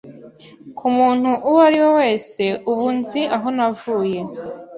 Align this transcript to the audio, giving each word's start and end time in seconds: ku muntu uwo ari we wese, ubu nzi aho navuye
ku 0.77 0.85
muntu 0.97 1.29
uwo 1.49 1.59
ari 1.67 1.77
we 1.83 1.89
wese, 1.99 2.43
ubu 2.71 2.87
nzi 2.97 3.21
aho 3.35 3.47
navuye 3.57 4.19